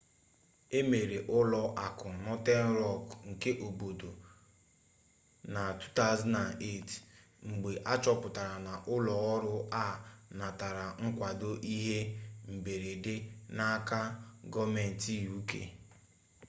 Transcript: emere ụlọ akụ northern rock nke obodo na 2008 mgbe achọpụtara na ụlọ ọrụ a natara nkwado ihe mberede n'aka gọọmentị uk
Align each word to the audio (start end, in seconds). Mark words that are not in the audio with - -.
emere 0.79 1.17
ụlọ 1.37 1.61
akụ 1.85 2.07
northern 2.23 2.69
rock 2.81 3.05
nke 3.29 3.51
obodo 3.67 4.09
na 5.53 5.61
2008 5.79 6.89
mgbe 7.47 7.71
achọpụtara 7.93 8.55
na 8.67 8.73
ụlọ 8.95 9.13
ọrụ 9.33 9.55
a 9.83 9.85
natara 10.37 10.85
nkwado 11.03 11.49
ihe 11.75 11.99
mberede 12.49 13.15
n'aka 13.55 13.99
gọọmentị 14.53 15.13
uk 15.37 15.49